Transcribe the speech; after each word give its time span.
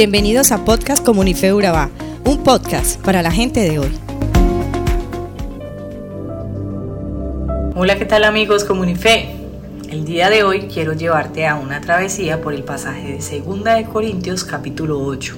Bienvenidos 0.00 0.50
a 0.50 0.64
Podcast 0.64 1.04
Comunife 1.04 1.52
Urabá, 1.52 1.90
un 2.24 2.42
podcast 2.42 2.98
para 3.02 3.20
la 3.20 3.30
gente 3.30 3.60
de 3.60 3.80
hoy. 3.80 3.90
Hola, 7.74 7.98
¿qué 7.98 8.06
tal 8.06 8.24
amigos 8.24 8.64
Comunife? 8.64 9.28
El 9.90 10.06
día 10.06 10.30
de 10.30 10.42
hoy 10.42 10.68
quiero 10.72 10.94
llevarte 10.94 11.46
a 11.46 11.56
una 11.56 11.82
travesía 11.82 12.40
por 12.40 12.54
el 12.54 12.64
pasaje 12.64 13.18
de 13.18 13.40
2 13.42 13.62
de 13.62 13.84
Corintios 13.92 14.42
capítulo 14.42 15.04
8. 15.04 15.36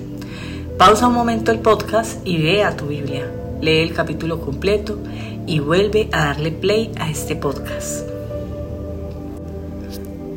Pausa 0.79 1.09
un 1.09 1.15
momento 1.15 1.51
el 1.51 1.59
podcast 1.59 2.25
y 2.25 2.41
ve 2.41 2.63
a 2.63 2.77
tu 2.77 2.87
Biblia. 2.87 3.29
Lee 3.61 3.81
el 3.81 3.93
capítulo 3.93 4.41
completo 4.41 4.97
y 5.45 5.59
vuelve 5.59 6.09
a 6.13 6.27
darle 6.27 6.53
play 6.53 6.93
a 7.01 7.11
este 7.11 7.35
podcast. 7.35 8.07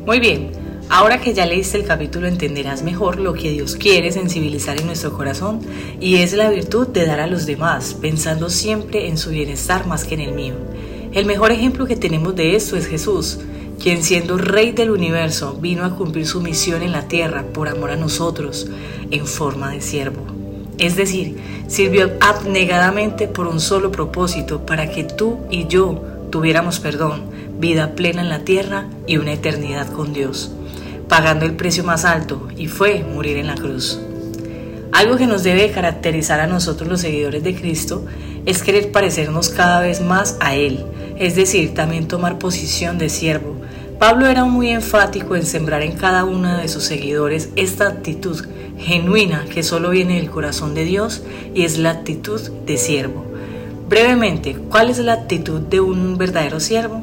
Muy 0.04 0.18
bien, 0.18 0.65
Ahora 0.88 1.20
que 1.20 1.34
ya 1.34 1.46
leíste 1.46 1.78
el 1.78 1.84
capítulo 1.84 2.28
entenderás 2.28 2.84
mejor 2.84 3.18
lo 3.18 3.34
que 3.34 3.50
Dios 3.50 3.74
quiere 3.74 4.12
sensibilizar 4.12 4.78
en 4.80 4.86
nuestro 4.86 5.12
corazón 5.12 5.60
y 6.00 6.16
es 6.16 6.32
la 6.32 6.48
virtud 6.48 6.86
de 6.86 7.04
dar 7.04 7.18
a 7.18 7.26
los 7.26 7.44
demás, 7.44 7.94
pensando 8.00 8.48
siempre 8.48 9.08
en 9.08 9.18
su 9.18 9.30
bienestar 9.30 9.86
más 9.88 10.04
que 10.04 10.14
en 10.14 10.20
el 10.20 10.32
mío. 10.32 10.54
El 11.12 11.26
mejor 11.26 11.50
ejemplo 11.50 11.86
que 11.86 11.96
tenemos 11.96 12.36
de 12.36 12.54
esto 12.54 12.76
es 12.76 12.86
Jesús, 12.86 13.40
quien 13.82 14.04
siendo 14.04 14.38
Rey 14.38 14.70
del 14.70 14.92
universo 14.92 15.58
vino 15.60 15.84
a 15.84 15.96
cumplir 15.96 16.24
su 16.24 16.40
misión 16.40 16.82
en 16.82 16.92
la 16.92 17.08
tierra 17.08 17.42
por 17.42 17.68
amor 17.68 17.90
a 17.90 17.96
nosotros 17.96 18.68
en 19.10 19.26
forma 19.26 19.72
de 19.72 19.80
siervo. 19.80 20.24
Es 20.78 20.94
decir, 20.94 21.36
sirvió 21.66 22.12
abnegadamente 22.20 23.26
por 23.26 23.48
un 23.48 23.58
solo 23.58 23.90
propósito, 23.90 24.64
para 24.64 24.88
que 24.88 25.02
tú 25.02 25.38
y 25.50 25.66
yo 25.66 26.00
tuviéramos 26.30 26.78
perdón, 26.78 27.24
vida 27.58 27.96
plena 27.96 28.22
en 28.22 28.28
la 28.28 28.44
tierra 28.44 28.86
y 29.08 29.16
una 29.16 29.32
eternidad 29.32 29.90
con 29.92 30.12
Dios 30.12 30.52
pagando 31.08 31.44
el 31.44 31.54
precio 31.54 31.84
más 31.84 32.04
alto, 32.04 32.48
y 32.56 32.68
fue 32.68 33.04
morir 33.04 33.36
en 33.36 33.46
la 33.46 33.54
cruz. 33.54 34.00
Algo 34.92 35.16
que 35.16 35.26
nos 35.26 35.42
debe 35.42 35.70
caracterizar 35.70 36.40
a 36.40 36.46
nosotros 36.46 36.88
los 36.88 37.00
seguidores 37.00 37.44
de 37.44 37.54
Cristo 37.54 38.06
es 38.46 38.62
querer 38.62 38.92
parecernos 38.92 39.48
cada 39.48 39.80
vez 39.80 40.00
más 40.00 40.36
a 40.40 40.54
Él, 40.54 40.84
es 41.18 41.36
decir, 41.36 41.74
también 41.74 42.08
tomar 42.08 42.38
posición 42.38 42.96
de 42.96 43.08
siervo. 43.08 43.56
Pablo 43.98 44.26
era 44.26 44.44
muy 44.44 44.70
enfático 44.70 45.36
en 45.36 45.46
sembrar 45.46 45.82
en 45.82 45.92
cada 45.92 46.24
uno 46.24 46.58
de 46.58 46.68
sus 46.68 46.84
seguidores 46.84 47.50
esta 47.56 47.88
actitud 47.88 48.44
genuina 48.78 49.46
que 49.52 49.62
solo 49.62 49.90
viene 49.90 50.16
del 50.16 50.30
corazón 50.30 50.74
de 50.74 50.84
Dios 50.84 51.22
y 51.54 51.64
es 51.64 51.78
la 51.78 51.90
actitud 51.90 52.40
de 52.40 52.76
siervo. 52.76 53.24
Brevemente, 53.88 54.56
¿cuál 54.68 54.90
es 54.90 54.98
la 54.98 55.14
actitud 55.14 55.60
de 55.60 55.80
un 55.80 56.18
verdadero 56.18 56.60
siervo? 56.60 57.02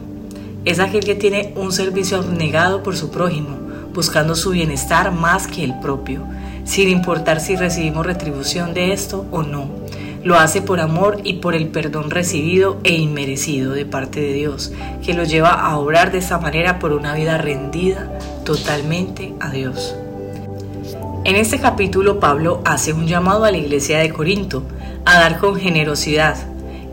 Es 0.66 0.80
aquel 0.80 1.04
que 1.04 1.16
tiene 1.16 1.54
un 1.56 1.72
servicio 1.72 2.18
abnegado 2.18 2.84
por 2.84 2.96
su 2.96 3.10
prójimo, 3.10 3.58
buscando 3.94 4.36
su 4.36 4.52
bienestar 4.52 5.12
más 5.12 5.48
que 5.48 5.64
el 5.64 5.80
propio, 5.80 6.26
sin 6.66 6.90
importar 6.90 7.40
si 7.40 7.56
recibimos 7.56 8.06
retribución 8.06 8.74
de 8.74 8.94
esto 8.94 9.26
o 9.32 9.44
no. 9.44 9.70
Lo 10.24 10.38
hace 10.38 10.62
por 10.62 10.80
amor 10.80 11.20
y 11.24 11.34
por 11.34 11.54
el 11.54 11.68
perdón 11.68 12.10
recibido 12.10 12.80
e 12.84 12.94
inmerecido 12.94 13.74
de 13.74 13.86
parte 13.86 14.22
de 14.22 14.34
Dios, 14.34 14.72
que 15.04 15.14
lo 15.14 15.26
lleva 15.26 15.50
a 15.50 15.78
obrar 15.78 16.12
de 16.12 16.20
esta 16.20 16.38
manera 16.38 16.80
por 16.80 16.94
una 16.94 17.14
vida 17.14 17.38
rendida 17.38 18.18
totalmente 18.46 19.34
a 19.42 19.50
Dios. 19.50 19.96
En 21.26 21.36
este 21.36 21.60
capítulo 21.60 22.20
Pablo 22.20 22.62
hace 22.66 22.94
un 22.94 23.08
llamado 23.08 23.46
a 23.46 23.52
la 23.52 23.58
iglesia 23.58 24.00
de 24.00 24.12
Corinto 24.12 24.64
a 25.06 25.20
dar 25.20 25.40
con 25.40 25.56
generosidad. 25.56 26.36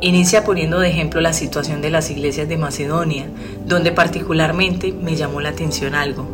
Inicia 0.00 0.44
poniendo 0.44 0.80
de 0.80 0.88
ejemplo 0.88 1.20
la 1.20 1.32
situación 1.32 1.82
de 1.82 1.90
las 1.90 2.10
iglesias 2.10 2.48
de 2.48 2.56
Macedonia, 2.56 3.26
donde 3.66 3.92
particularmente 3.92 4.92
me 4.92 5.14
llamó 5.14 5.40
la 5.40 5.50
atención 5.50 5.94
algo. 5.94 6.26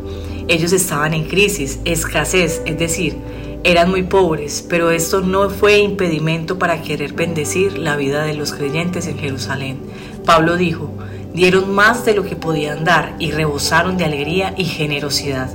Ellos 0.49 0.73
estaban 0.73 1.13
en 1.13 1.25
crisis, 1.25 1.81
escasez, 1.85 2.63
es 2.67 2.79
decir, 2.79 3.17
eran 3.65 3.91
muy 3.91 4.05
pobres, 4.05 4.65
pero 4.69 4.93
esto 4.93 5.21
no 5.21 5.51
fue 5.51 5.79
impedimento 5.79 6.57
para 6.57 6.83
querer 6.83 7.15
bendecir 7.15 7.79
la 7.79 7.97
vida 7.97 8.23
de 8.23 8.35
los 8.35 8.53
creyentes 8.53 9.09
en 9.09 9.19
Jerusalén. 9.19 9.79
Pablo 10.25 10.57
dijo, 10.57 10.93
dieron 11.35 11.75
más 11.75 12.05
de 12.05 12.15
lo 12.15 12.23
que 12.23 12.37
podían 12.37 12.85
dar 12.85 13.17
y 13.19 13.33
rebosaron 13.33 13.97
de 13.97 14.05
alegría 14.05 14.55
y 14.57 14.67
generosidad. 14.67 15.51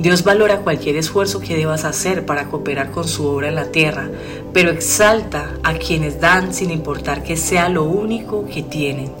Dios 0.00 0.24
valora 0.24 0.62
cualquier 0.62 0.96
esfuerzo 0.96 1.38
que 1.38 1.56
debas 1.56 1.84
hacer 1.84 2.26
para 2.26 2.46
cooperar 2.46 2.90
con 2.90 3.06
su 3.06 3.24
obra 3.26 3.46
en 3.48 3.54
la 3.54 3.70
tierra, 3.70 4.10
pero 4.52 4.72
exalta 4.72 5.50
a 5.62 5.74
quienes 5.74 6.20
dan 6.20 6.52
sin 6.52 6.72
importar 6.72 7.22
que 7.22 7.36
sea 7.36 7.68
lo 7.68 7.84
único 7.84 8.46
que 8.46 8.64
tienen. 8.64 9.12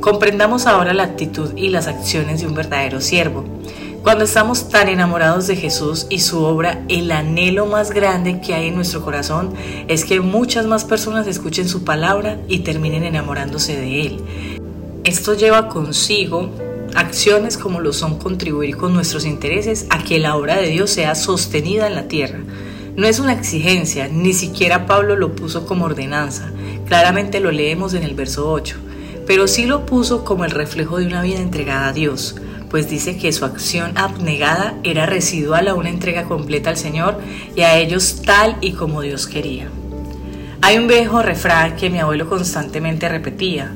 Comprendamos 0.00 0.66
ahora 0.66 0.94
la 0.94 1.02
actitud 1.02 1.50
y 1.56 1.70
las 1.70 1.88
acciones 1.88 2.40
de 2.40 2.46
un 2.46 2.54
verdadero 2.54 3.00
siervo. 3.00 3.44
Cuando 4.02 4.24
estamos 4.24 4.68
tan 4.68 4.88
enamorados 4.88 5.46
de 5.46 5.54
Jesús 5.54 6.08
y 6.10 6.18
su 6.18 6.42
obra, 6.42 6.82
el 6.88 7.12
anhelo 7.12 7.66
más 7.66 7.92
grande 7.92 8.40
que 8.40 8.52
hay 8.52 8.66
en 8.66 8.74
nuestro 8.74 9.00
corazón 9.00 9.54
es 9.86 10.04
que 10.04 10.18
muchas 10.18 10.66
más 10.66 10.84
personas 10.84 11.28
escuchen 11.28 11.68
su 11.68 11.84
palabra 11.84 12.40
y 12.48 12.60
terminen 12.60 13.04
enamorándose 13.04 13.76
de 13.76 14.00
Él. 14.02 14.20
Esto 15.04 15.34
lleva 15.34 15.68
consigo 15.68 16.50
acciones 16.96 17.56
como 17.56 17.78
lo 17.78 17.92
son 17.92 18.18
contribuir 18.18 18.76
con 18.76 18.92
nuestros 18.92 19.24
intereses 19.24 19.86
a 19.88 20.02
que 20.02 20.18
la 20.18 20.34
obra 20.34 20.56
de 20.56 20.66
Dios 20.66 20.90
sea 20.90 21.14
sostenida 21.14 21.86
en 21.86 21.94
la 21.94 22.08
tierra. 22.08 22.40
No 22.96 23.06
es 23.06 23.20
una 23.20 23.34
exigencia, 23.34 24.08
ni 24.08 24.32
siquiera 24.32 24.84
Pablo 24.86 25.14
lo 25.14 25.36
puso 25.36 25.64
como 25.64 25.84
ordenanza, 25.84 26.50
claramente 26.88 27.38
lo 27.38 27.52
leemos 27.52 27.94
en 27.94 28.02
el 28.02 28.16
verso 28.16 28.50
8, 28.50 28.76
pero 29.28 29.46
sí 29.46 29.64
lo 29.64 29.86
puso 29.86 30.24
como 30.24 30.44
el 30.44 30.50
reflejo 30.50 30.98
de 30.98 31.06
una 31.06 31.22
vida 31.22 31.38
entregada 31.38 31.86
a 31.86 31.92
Dios 31.92 32.34
pues 32.72 32.88
dice 32.88 33.18
que 33.18 33.30
su 33.32 33.44
acción 33.44 33.92
abnegada 33.96 34.74
era 34.82 35.04
residual 35.04 35.68
a 35.68 35.74
una 35.74 35.90
entrega 35.90 36.24
completa 36.24 36.70
al 36.70 36.78
Señor 36.78 37.20
y 37.54 37.60
a 37.60 37.76
ellos 37.76 38.22
tal 38.24 38.56
y 38.62 38.72
como 38.72 39.02
Dios 39.02 39.26
quería. 39.26 39.68
Hay 40.62 40.78
un 40.78 40.88
viejo 40.88 41.20
refrán 41.20 41.76
que 41.76 41.90
mi 41.90 41.98
abuelo 41.98 42.30
constantemente 42.30 43.10
repetía, 43.10 43.70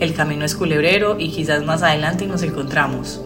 el 0.00 0.12
camino 0.12 0.44
es 0.44 0.54
culebrero 0.54 1.18
y 1.18 1.30
quizás 1.30 1.64
más 1.64 1.82
adelante 1.82 2.26
nos 2.26 2.42
encontramos. 2.42 3.22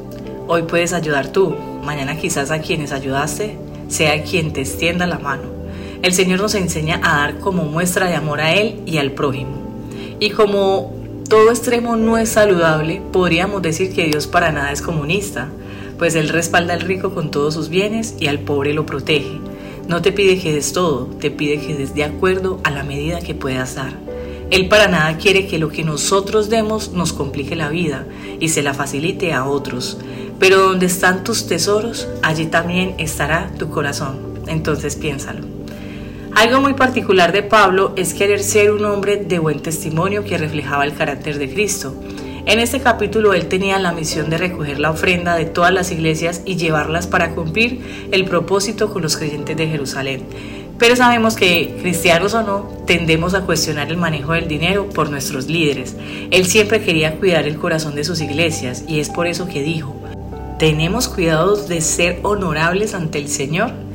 Hoy 0.47 0.62
puedes 0.62 0.92
ayudar 0.92 1.32
tú, 1.32 1.56
mañana 1.82 2.16
quizás 2.16 2.53
a 2.53 2.60
quienes 2.60 2.92
ayudaste 2.92 3.59
sea 3.88 4.22
quien 4.22 4.53
te 4.53 4.60
extienda 4.60 5.09
la 5.09 5.19
mano. 5.19 5.48
El 6.03 6.12
Señor 6.12 6.41
nos 6.41 6.54
enseña 6.54 7.00
a 7.03 7.16
dar 7.16 7.38
como 7.41 7.65
muestra 7.65 8.06
de 8.06 8.15
amor 8.15 8.41
a 8.41 8.54
Él 8.54 8.81
y 8.86 8.98
al 8.98 9.10
prójimo. 9.10 9.56
Y 10.20 10.31
como 10.31 10.95
todo 11.28 11.50
extremo 11.50 11.97
no 11.97 12.19
es 12.19 12.31
saludable, 12.31 13.03
podríamos 13.12 13.62
decir 13.62 13.92
que 13.92 14.04
Dios 14.04 14.26
para 14.26 14.53
nada 14.53 14.72
es 14.72 14.82
comunista, 14.82 15.48
pues 15.98 16.14
Él 16.14 16.28
respalda 16.28 16.75
al 16.75 16.81
rico 16.81 17.14
con 17.14 17.31
todos 17.31 17.54
sus 17.54 17.69
bienes 17.69 18.14
y 18.19 18.26
al 18.26 18.41
pobre 18.41 18.75
lo 18.75 18.87
protege. 18.87 19.41
No 19.88 20.03
te 20.03 20.12
pide 20.12 20.38
que 20.38 20.53
des 20.53 20.72
todo, 20.72 21.06
te 21.20 21.31
pide 21.31 21.59
que 21.59 21.75
des 21.75 21.94
de 21.94 22.04
acuerdo 22.04 22.60
a 22.65 22.70
la 22.70 22.82
medida 22.82 23.20
que 23.20 23.34
puedas 23.34 23.76
dar. 23.76 23.94
Él 24.50 24.69
para 24.69 24.88
nada 24.88 25.16
quiere 25.16 25.47
que 25.47 25.59
lo 25.59 25.70
que 25.70 25.84
nosotros 25.84 26.50
demos 26.50 26.92
nos 26.92 27.12
complique 27.12 27.56
la 27.56 27.69
vida 27.69 28.06
y 28.38 28.50
se 28.50 28.62
la 28.62 28.75
facilite 28.75 29.32
a 29.32 29.47
otros. 29.47 29.98
Pero 30.38 30.59
donde 30.59 30.86
están 30.86 31.25
tus 31.25 31.47
tesoros, 31.47 32.09
allí 32.22 32.47
también 32.47 32.94
estará 32.98 33.50
tu 33.59 33.70
corazón. 33.70 34.19
Entonces 34.47 34.97
piénsalo. 34.97 35.55
Algo 36.36 36.60
muy 36.60 36.74
particular 36.74 37.32
de 37.32 37.42
Pablo 37.42 37.94
es 37.97 38.12
querer 38.12 38.42
ser 38.42 38.70
un 38.70 38.84
hombre 38.84 39.16
de 39.16 39.38
buen 39.38 39.62
testimonio 39.62 40.22
que 40.22 40.36
reflejaba 40.36 40.84
el 40.84 40.92
carácter 40.92 41.38
de 41.38 41.50
Cristo. 41.50 41.94
En 42.44 42.60
este 42.60 42.78
capítulo 42.78 43.32
él 43.32 43.47
tenía 43.47 43.78
la 43.78 43.92
misión 43.92 44.28
de 44.28 44.36
recoger 44.36 44.78
la 44.78 44.91
ofrenda 44.91 45.34
de 45.34 45.47
todas 45.47 45.72
las 45.72 45.91
iglesias 45.91 46.42
y 46.44 46.56
llevarlas 46.56 47.06
para 47.06 47.34
cumplir 47.34 48.08
el 48.12 48.26
propósito 48.26 48.92
con 48.92 49.00
los 49.00 49.16
creyentes 49.16 49.56
de 49.56 49.66
Jerusalén. 49.66 50.24
Pero 50.78 50.94
sabemos 50.94 51.36
que, 51.36 51.74
cristianos 51.80 52.34
o 52.34 52.42
no, 52.42 52.68
tendemos 52.86 53.32
a 53.32 53.47
cuestionar 53.47 53.88
el 53.88 53.97
manejo 53.97 54.34
del 54.34 54.47
dinero 54.47 54.91
por 54.91 55.08
nuestros 55.08 55.47
líderes. 55.47 55.97
Él 56.30 56.44
siempre 56.44 56.82
quería 56.82 57.16
cuidar 57.16 57.47
el 57.47 57.56
corazón 57.56 57.94
de 57.94 58.04
sus 58.04 58.20
iglesias 58.20 58.84
y 58.86 59.00
es 59.00 59.08
por 59.08 59.26
eso 59.26 59.48
que 59.48 59.62
dijo, 59.62 59.97
¿tenemos 60.58 61.08
cuidado 61.08 61.56
de 61.56 61.80
ser 61.80 62.20
honorables 62.24 62.92
ante 62.92 63.21
el 63.21 63.28
Señor? 63.28 63.85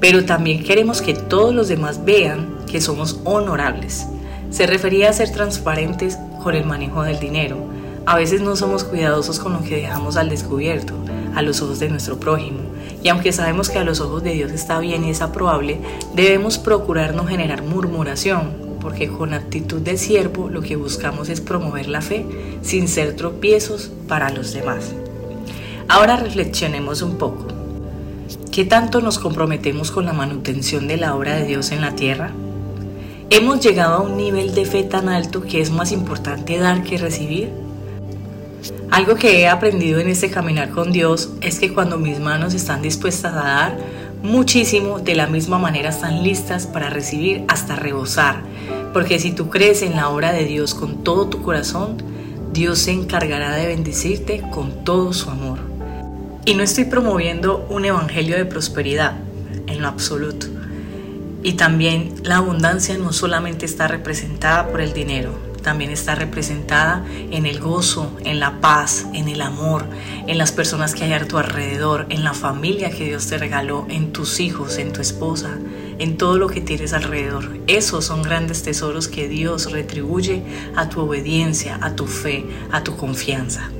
Pero 0.00 0.24
también 0.24 0.64
queremos 0.64 1.02
que 1.02 1.14
todos 1.14 1.54
los 1.54 1.68
demás 1.68 2.04
vean 2.04 2.48
que 2.66 2.80
somos 2.80 3.20
honorables. 3.24 4.06
Se 4.50 4.66
refería 4.66 5.10
a 5.10 5.12
ser 5.12 5.30
transparentes 5.30 6.18
con 6.42 6.54
el 6.54 6.64
manejo 6.64 7.02
del 7.02 7.20
dinero. 7.20 7.58
A 8.06 8.16
veces 8.16 8.40
no 8.40 8.56
somos 8.56 8.82
cuidadosos 8.82 9.38
con 9.38 9.52
lo 9.52 9.62
que 9.62 9.76
dejamos 9.76 10.16
al 10.16 10.30
descubierto, 10.30 10.94
a 11.34 11.42
los 11.42 11.60
ojos 11.60 11.78
de 11.78 11.90
nuestro 11.90 12.18
prójimo. 12.18 12.60
Y 13.02 13.08
aunque 13.08 13.32
sabemos 13.32 13.68
que 13.68 13.78
a 13.78 13.84
los 13.84 14.00
ojos 14.00 14.22
de 14.22 14.32
Dios 14.32 14.50
está 14.52 14.78
bien 14.80 15.04
y 15.04 15.10
es 15.10 15.20
aprobable, 15.20 15.78
debemos 16.14 16.58
procurar 16.58 17.14
no 17.14 17.26
generar 17.26 17.62
murmuración, 17.62 18.52
porque 18.80 19.08
con 19.08 19.34
actitud 19.34 19.82
de 19.82 19.98
siervo 19.98 20.48
lo 20.48 20.62
que 20.62 20.76
buscamos 20.76 21.28
es 21.28 21.42
promover 21.42 21.88
la 21.88 22.00
fe 22.00 22.24
sin 22.62 22.88
ser 22.88 23.14
tropiezos 23.14 23.90
para 24.08 24.30
los 24.30 24.52
demás. 24.54 24.92
Ahora 25.88 26.16
reflexionemos 26.16 27.02
un 27.02 27.18
poco. 27.18 27.59
¿Qué 28.52 28.64
tanto 28.64 29.00
nos 29.00 29.18
comprometemos 29.18 29.90
con 29.90 30.06
la 30.06 30.12
manutención 30.12 30.86
de 30.88 30.96
la 30.96 31.14
obra 31.14 31.36
de 31.36 31.46
Dios 31.46 31.72
en 31.72 31.80
la 31.80 31.94
tierra? 31.94 32.32
¿Hemos 33.30 33.60
llegado 33.60 33.94
a 33.94 34.00
un 34.00 34.16
nivel 34.16 34.54
de 34.54 34.64
fe 34.64 34.82
tan 34.82 35.08
alto 35.08 35.42
que 35.42 35.60
es 35.60 35.70
más 35.70 35.92
importante 35.92 36.58
dar 36.58 36.82
que 36.82 36.98
recibir? 36.98 37.50
Algo 38.90 39.14
que 39.14 39.40
he 39.40 39.48
aprendido 39.48 40.00
en 40.00 40.08
este 40.08 40.30
caminar 40.30 40.70
con 40.70 40.92
Dios 40.92 41.30
es 41.40 41.60
que 41.60 41.72
cuando 41.72 41.96
mis 41.96 42.18
manos 42.18 42.54
están 42.54 42.82
dispuestas 42.82 43.34
a 43.34 43.44
dar, 43.44 43.78
muchísimo, 44.22 44.98
de 44.98 45.14
la 45.14 45.26
misma 45.28 45.58
manera 45.58 45.90
están 45.90 46.22
listas 46.22 46.66
para 46.66 46.90
recibir 46.90 47.44
hasta 47.48 47.76
rebosar. 47.76 48.42
Porque 48.92 49.18
si 49.20 49.30
tú 49.32 49.48
crees 49.48 49.82
en 49.82 49.94
la 49.94 50.08
obra 50.08 50.32
de 50.32 50.44
Dios 50.44 50.74
con 50.74 51.04
todo 51.04 51.28
tu 51.28 51.42
corazón, 51.42 52.02
Dios 52.52 52.80
se 52.80 52.90
encargará 52.90 53.54
de 53.54 53.68
bendecirte 53.68 54.42
con 54.50 54.84
todo 54.84 55.12
su 55.12 55.30
amor. 55.30 55.69
Y 56.44 56.54
no 56.54 56.62
estoy 56.62 56.84
promoviendo 56.84 57.66
un 57.68 57.84
evangelio 57.84 58.36
de 58.36 58.46
prosperidad, 58.46 59.12
en 59.66 59.82
lo 59.82 59.88
absoluto. 59.88 60.46
Y 61.42 61.54
también 61.54 62.14
la 62.22 62.38
abundancia 62.38 62.96
no 62.96 63.12
solamente 63.12 63.66
está 63.66 63.88
representada 63.88 64.68
por 64.68 64.80
el 64.80 64.94
dinero, 64.94 65.38
también 65.62 65.90
está 65.90 66.14
representada 66.14 67.04
en 67.30 67.44
el 67.44 67.60
gozo, 67.60 68.16
en 68.24 68.40
la 68.40 68.60
paz, 68.60 69.06
en 69.12 69.28
el 69.28 69.42
amor, 69.42 69.84
en 70.26 70.38
las 70.38 70.50
personas 70.52 70.94
que 70.94 71.04
hay 71.04 71.12
a 71.12 71.28
tu 71.28 71.36
alrededor, 71.36 72.06
en 72.08 72.24
la 72.24 72.32
familia 72.32 72.90
que 72.90 73.04
Dios 73.04 73.26
te 73.26 73.36
regaló, 73.36 73.86
en 73.90 74.12
tus 74.12 74.40
hijos, 74.40 74.78
en 74.78 74.92
tu 74.92 75.02
esposa, 75.02 75.58
en 75.98 76.16
todo 76.16 76.38
lo 76.38 76.48
que 76.48 76.62
tienes 76.62 76.94
alrededor. 76.94 77.58
Esos 77.66 78.06
son 78.06 78.22
grandes 78.22 78.62
tesoros 78.62 79.08
que 79.08 79.28
Dios 79.28 79.70
retribuye 79.70 80.42
a 80.74 80.88
tu 80.88 81.00
obediencia, 81.00 81.78
a 81.82 81.94
tu 81.94 82.06
fe, 82.06 82.46
a 82.72 82.82
tu 82.82 82.96
confianza. 82.96 83.70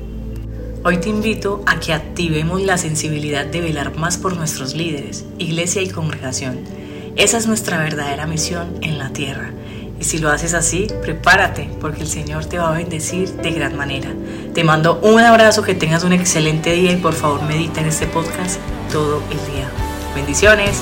Hoy 0.83 0.97
te 0.97 1.09
invito 1.09 1.61
a 1.67 1.79
que 1.79 1.93
activemos 1.93 2.59
la 2.61 2.75
sensibilidad 2.75 3.45
de 3.45 3.61
velar 3.61 3.95
más 3.97 4.17
por 4.17 4.35
nuestros 4.35 4.73
líderes, 4.73 5.25
iglesia 5.37 5.83
y 5.83 5.89
congregación. 5.89 6.59
Esa 7.15 7.37
es 7.37 7.45
nuestra 7.45 7.77
verdadera 7.77 8.25
misión 8.25 8.79
en 8.81 8.97
la 8.97 9.13
tierra 9.13 9.51
y 10.01 10.03
si 10.03 10.17
lo 10.17 10.31
haces 10.31 10.55
así, 10.55 10.87
prepárate 11.03 11.69
porque 11.79 12.01
el 12.01 12.07
Señor 12.07 12.45
te 12.45 12.57
va 12.57 12.73
a 12.73 12.77
bendecir 12.77 13.31
de 13.33 13.51
gran 13.51 13.77
manera. 13.77 14.09
Te 14.55 14.63
mando 14.63 14.99
un 15.03 15.19
abrazo, 15.19 15.61
que 15.61 15.75
tengas 15.75 16.03
un 16.03 16.13
excelente 16.13 16.71
día 16.71 16.93
y 16.93 16.97
por 16.97 17.13
favor 17.13 17.43
medita 17.43 17.81
en 17.81 17.87
este 17.87 18.07
podcast 18.07 18.59
todo 18.91 19.21
el 19.29 19.53
día. 19.53 19.69
Bendiciones. 20.15 20.81